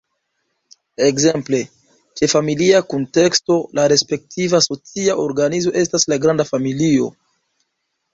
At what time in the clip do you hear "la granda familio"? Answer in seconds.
6.15-7.11